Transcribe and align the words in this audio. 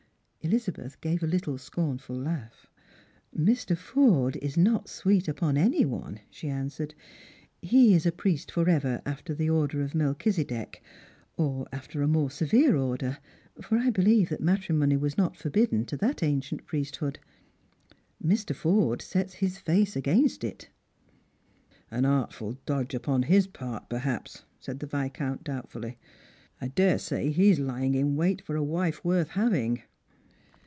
Elizabeth 0.43 0.99
gave 1.01 1.21
a 1.21 1.27
liittle 1.27 1.59
scornful 1.59 2.15
laugh." 2.15 2.65
Mr. 3.47 3.77
Forde 3.77 4.37
is 4.37 4.57
not 4.57 4.89
sweet 4.89 5.27
upon 5.27 5.55
any 5.55 5.85
one," 5.85 6.19
she 6.31 6.49
answered;" 6.49 6.95
he 7.71 7.93
is 7.93 8.07
a 8.07 8.11
priest 8.11 8.49
for 8.51 8.67
ever, 8.67 9.03
alter 9.05 9.35
the 9.35 9.51
order 9.51 9.83
of 9.83 9.91
Melchisedec; 9.93 10.77
or 11.37 11.67
after 11.71 12.01
a 12.01 12.07
more 12.07 12.31
severe 12.31 12.75
order, 12.75 13.19
for 13.61 13.77
I 13.77 13.91
beleve 13.91 14.29
that 14.29 14.41
matrimony 14.41 14.97
was 14.97 15.15
not 15.15 15.37
forbidden 15.37 15.85
to 15.85 15.97
that 15.97 16.23
ancient 16.23 16.65
priesthood. 16.65 17.19
Mr. 18.21 18.55
Forde 18.55 19.03
sets 19.03 19.35
his 19.35 19.59
face 19.59 19.95
against 19.95 20.43
it."" 20.43 20.69
An 21.91 22.03
artful 22.03 22.57
dodge 22.65 22.95
upon 22.95 23.23
his 23.23 23.45
part, 23.45 23.87
perhaps," 23.89 24.43
said 24.59 24.79
the 24.79 24.87
Viscountv 24.87 25.43
doubtfully." 25.43 25.99
I 26.59 26.69
daresay 26.69 27.29
he 27.29 27.51
is 27.51 27.59
lying 27.59 27.93
in 27.93 28.15
wait 28.15 28.41
for 28.41 28.55
a 28.55 28.63
wife 28.63 29.05
worth 29.05 29.29
having." 29.29 29.83